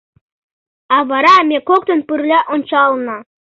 [0.95, 3.17] А вара ме коктын пырля ончалына.